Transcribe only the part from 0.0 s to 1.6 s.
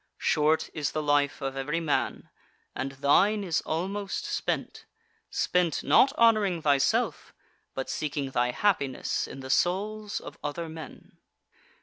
Short is the life of